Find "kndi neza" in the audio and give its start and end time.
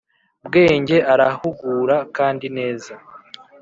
2.17-2.93